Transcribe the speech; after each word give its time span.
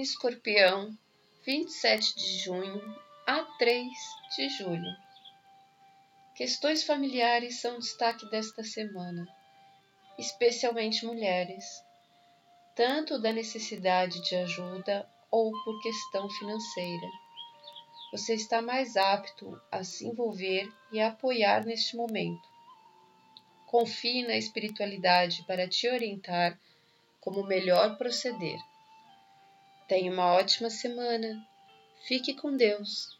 Escorpião, 0.00 0.96
27 1.44 2.14
de 2.14 2.38
junho 2.38 2.80
a 3.26 3.42
3 3.58 3.88
de 4.36 4.48
julho. 4.50 4.96
Questões 6.36 6.84
familiares 6.84 7.60
são 7.60 7.80
destaque 7.80 8.24
desta 8.30 8.62
semana, 8.62 9.26
especialmente 10.16 11.04
mulheres, 11.04 11.82
tanto 12.76 13.20
da 13.20 13.32
necessidade 13.32 14.22
de 14.22 14.36
ajuda 14.36 15.04
ou 15.32 15.50
por 15.64 15.82
questão 15.82 16.30
financeira. 16.30 17.08
Você 18.12 18.34
está 18.34 18.62
mais 18.62 18.96
apto 18.96 19.60
a 19.68 19.82
se 19.82 20.06
envolver 20.06 20.72
e 20.92 21.00
a 21.00 21.08
apoiar 21.08 21.66
neste 21.66 21.96
momento. 21.96 22.48
Confie 23.66 24.24
na 24.24 24.36
espiritualidade 24.36 25.42
para 25.44 25.66
te 25.66 25.88
orientar 25.88 26.56
como 27.20 27.42
melhor 27.42 27.98
proceder. 27.98 28.60
Tenha 29.88 30.12
uma 30.12 30.34
ótima 30.34 30.68
semana. 30.68 31.42
Fique 32.06 32.34
com 32.34 32.54
Deus. 32.54 33.17